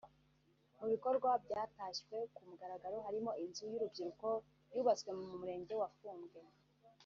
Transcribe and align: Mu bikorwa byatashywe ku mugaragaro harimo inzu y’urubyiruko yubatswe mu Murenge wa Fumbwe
Mu 0.79 0.85
bikorwa 0.93 1.29
byatashywe 1.45 2.17
ku 2.33 2.41
mugaragaro 2.47 2.97
harimo 3.05 3.31
inzu 3.43 3.63
y’urubyiruko 3.71 4.27
yubatswe 4.75 5.09
mu 5.17 5.25
Murenge 5.39 5.73
wa 5.81 5.89
Fumbwe 5.97 6.41